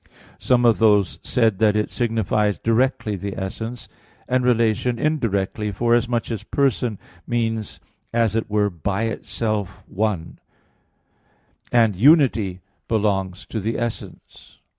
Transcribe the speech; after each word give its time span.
Some 0.39 0.65
of 0.65 0.79
these 0.79 1.19
said 1.21 1.59
that 1.59 1.75
it 1.75 1.91
signifies 1.91 2.57
directly 2.57 3.15
the 3.15 3.37
essence, 3.37 3.87
and 4.27 4.43
relation 4.43 4.97
indirectly, 4.97 5.71
forasmuch 5.71 6.31
as 6.31 6.41
"person" 6.41 6.97
means 7.27 7.79
as 8.11 8.35
it 8.35 8.49
were 8.49 8.71
"by 8.71 9.03
itself 9.03 9.83
one" 9.87 10.23
[per 10.25 10.25
se 10.25 10.31
una]; 11.77 11.83
and 11.83 11.95
unity 11.95 12.61
belongs 12.87 13.45
to 13.45 13.59
the 13.59 13.77
essence. 13.77 14.57